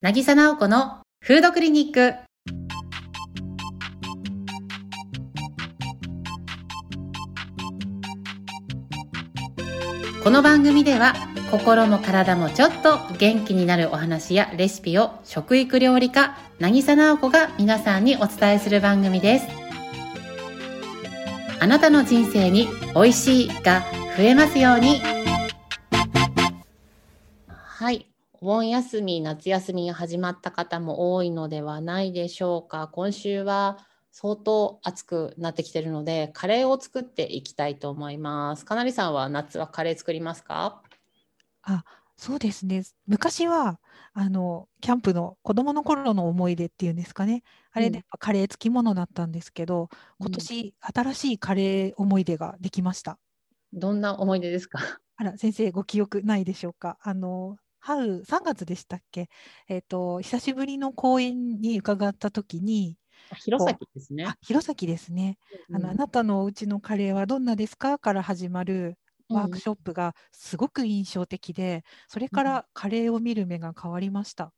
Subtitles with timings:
[0.00, 2.14] 渚直子のフードクリニック。
[10.22, 11.14] この番組では
[11.50, 19.48] 心も体もちょっと元気になるお話やレシピを食育料理家渚直子が皆さんにお伝えする番組です
[21.58, 23.82] あなたの人生に美味しいが
[24.16, 25.00] 増えますように
[28.40, 40.82] お盆休み夏休みが始まった方も多いのではないでしょうか今週は相当暑くなってきてるのでカレーを作っていきたいと思いますかなりさんは夏はカレー作りますか？
[41.62, 41.84] あ、
[42.16, 42.82] そうですね。
[43.06, 43.80] 昔は、
[44.12, 47.42] あの、キャンプの子供の頃の思い出っていうんですかね。
[47.72, 53.18] あうんれでやっぱカレーつきものだったんですけど、今うん年新しいカレー思い出ができました。
[53.72, 54.78] どんな思い出ですか？
[55.16, 56.98] あら、先生ご記憶ないでしょうか？
[57.02, 59.28] あの、春、3月でしたっけ？
[59.68, 62.98] えっと、久しぶりの公園に伺った時に、
[63.30, 65.38] あ弘こ前ですねあ、弘前ですね。
[65.72, 67.98] あの、あうんなたのお家のカレーはどんなですか？
[67.98, 68.98] から始まる
[69.30, 74.52] ワークうんショップがすごく印象的で、それかうんらカレーを見る目が変わりました。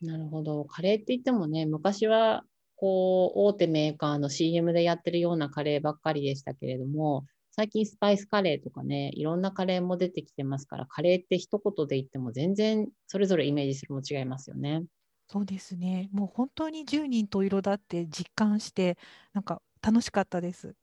[0.00, 0.64] なるほど。
[0.64, 2.44] カレーって言ってもね、昔は
[2.76, 14.84] こう大手メーカーの CM でやってるようなカレーばっかりでしたけれども、最近スパイスカレーとかね、いろんなカレーも出てきてますから、カレーって一言で言っても全然それぞれイメージするも違いますよね。
[15.28, 16.08] そうですね。
[16.12, 18.98] もう本当に十人十色だって実感して、
[19.32, 20.76] なんか楽しかったです。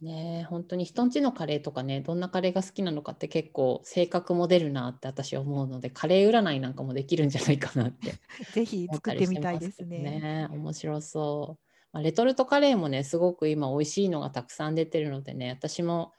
[0.00, 9.96] ねえ、本当に人んちのカレーとかね、どんなカレーが好きなのかって結構性格も出るなって私は思うので、カレー占いなんかもできるんじゃないかなって ぜひ作ってみたいですね。
[9.96, 10.46] ね。
[10.50, 11.67] 面白そう。
[12.02, 16.12] レトルトカレーもね、すごく今美味しいのがたくさん出てるのでね、私も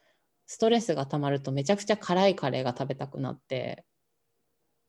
[0.46, 3.86] ストレスがたまるとめちゃくちゃ辛いカレーが食べたくなって、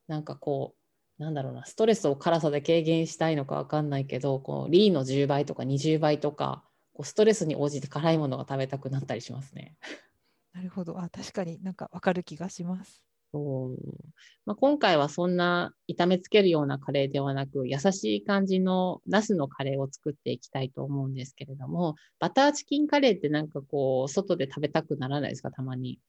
[0.09, 0.75] なんかこ
[1.19, 9.77] う、なんだろうな、ストレスを辛さで軽減したいのかわかんないけど、こうリーの10倍とか20倍とか、こうストレスに応じて辛いものが食べたくなったりしますね。
[10.53, 10.99] なるほど。
[10.99, 13.10] あ、確かになんかわかる気がします。
[13.33, 13.79] そう
[14.45, 26.01] まあ、今回はそんな炒めつけるようなカレーではなく、優しい感じのナスのカレーを作っていきたいと思うんですけれども、バターチキンカレーってなんかこう、外で食べたくならないですか、たまに。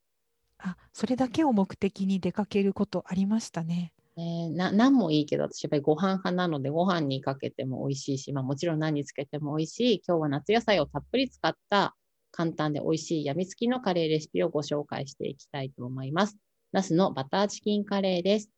[0.57, 3.93] あ、それだけを目的に出かけることありましたね。
[4.15, 11.95] ね、な何もいいけど、私やっぱりご飯派なので、ご飯にかけても美味しいし、まあ、もちろん何につけても美味しい、今日は夏野菜をたっぷり使った
[12.31, 16.37] 簡単で美味しいやみつきのカレーレシピをご紹介していきたいと思います。
[16.71, 18.49] ナスのバターチキンカレーです。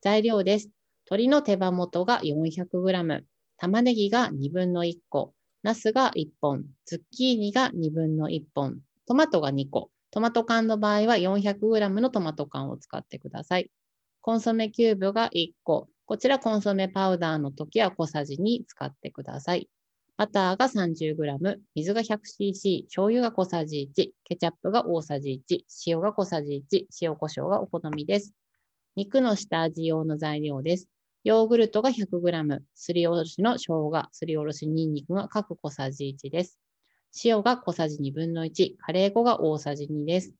[0.00, 0.70] 材料です。
[1.06, 3.24] 鶏の手羽元が 400g、
[3.58, 9.90] 玉ねぎが1分の1個、ナスが1本、ズッキーニが1分の1本、トマトが2個。
[10.10, 13.70] トマト缶の場合は 400g のトマト缶を使ってください。
[14.20, 15.88] コンソメキューブが1個。
[16.06, 19.68] こちらコンソメパウダーの時は小さじ2使ってください。
[20.16, 28.32] バターが 30g、水が 100cc、醤油が小さじ1、ケチャップが大さじ1、塩が小さじ1、塩コショウがお好みです。
[28.94, 30.88] 肉の下味用の材料です。
[31.24, 36.60] ヨーグルトが 100g、すりおろしの生姜、すりおろしニンニクが各小さじ1です。
[37.24, 40.32] 塩が小さじ2分の1、カレー粉が大さじ2です。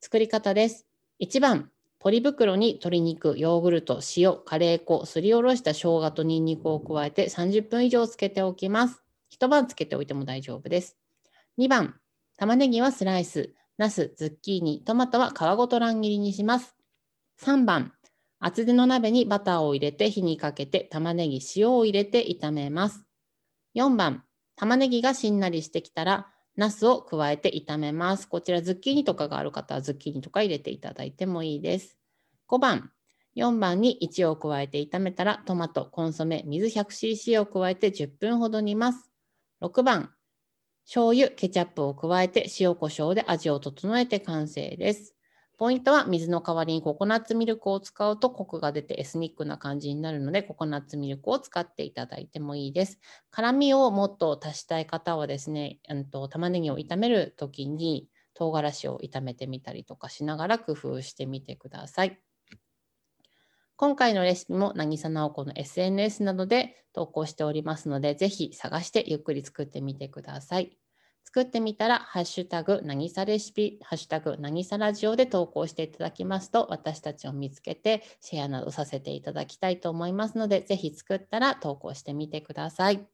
[0.00, 0.86] 作り方です。
[1.20, 1.70] 1番、
[2.00, 9.02] ポリ袋に鶏肉、ヨーグルト、塩、カレー粉、すりおろした生姜とニンニクを加えて30分以上つけておきます。
[9.28, 10.96] 一晩つけておいても大丈夫です。
[11.58, 11.96] 2番、
[12.36, 16.76] 玉ねぎはスライス、ナス、ズッキーニ、トマトは皮ごと乱切りにします。
[17.42, 17.92] 3番、
[18.38, 23.04] 厚手の鍋にバターを入れて火にかけて玉ねぎ、塩を入れて炒めます。
[23.74, 24.22] 4番、
[24.54, 28.28] 玉ねぎがしんなりしてきたら、ナスを加えて炒めます。
[28.28, 31.96] こちらズッキーニとかがある方はズッキーニとか入れていただいてもいいです。
[32.46, 32.92] 5番、
[33.34, 39.10] 4番に1を加えて炒めたらトマト、コンソメ、水 100cc を加えて10分ほど煮ます。
[39.60, 40.14] 6番、
[40.84, 45.14] 醤油、ケチャップを加えて塩コショウで味を整えて完成です。
[45.58, 53.00] ポイントは水の代わりにココナッツミルクを使うとコクが出てエスニックな感じになるのでココナッツミルクを使っていただいてもいいです。
[53.32, 62.20] 辛みをもっと足したい方はですね、うんと玉ねぎを炒めるときに唐辛子を炒めてみたりとかしながら工夫してみてください。
[63.74, 70.78] 今回のレシピも渚直子の SNS などで投稿しておりますので、ぜひ探してゆっくり作ってみてください。
[71.28, 83.06] 作ってみたら、ハッシュタグ、なぎさレシピ、ハッシュタグ、なぎさラジオで投稿していただきますと、私たちを見つけてシェアなどさせていただきたいと思いますので、ぜひ作ったら投稿してみてください。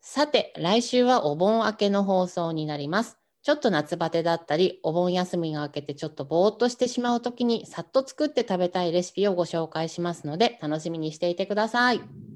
[0.00, 3.18] さて、来週はお盆明けの放送になります。
[3.42, 12.31] ちょっと夏バテだったり、お盆休みが明けてちょっとぼーっとしてしまうときに、さっと作って食べたいレシピをご紹介しますので、楽しみにしていてください。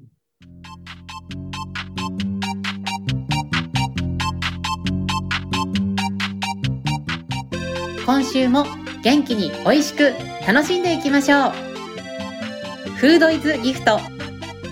[8.07, 8.65] 今週も
[9.03, 10.13] 元気に美味しく
[10.47, 11.51] 楽しんでいきましょう。
[12.91, 13.99] フードイズギフト。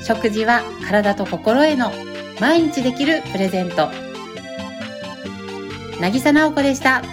[0.01, 1.91] 食事は体と心への
[2.39, 3.89] 毎日できるプレゼント。
[5.99, 7.03] 渚直子でした。